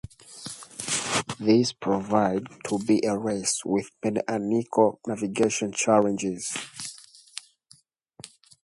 This 1.39 1.73
proved 1.73 2.47
to 2.69 2.79
be 2.79 3.05
a 3.05 3.15
race 3.15 3.61
with 3.63 3.91
many 4.03 4.19
unique 4.27 4.73
navigational 5.05 5.73
challenges. 5.73 6.57